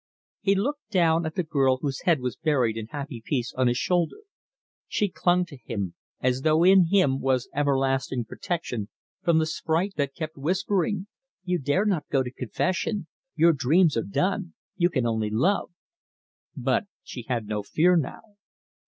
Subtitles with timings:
[0.41, 3.77] He looked down at the girl whose head was buried in happy peace on his
[3.77, 4.17] shoulder.
[4.87, 8.89] She clung to him, as though in him was everlasting protection
[9.21, 11.05] from the sprite that kept whispering:
[11.43, 15.69] "You dare not go to confession your dreams are done you can only love."
[16.57, 18.21] But she had no fear now.